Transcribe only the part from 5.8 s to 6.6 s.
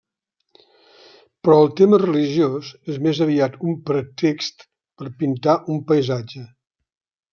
paisatge.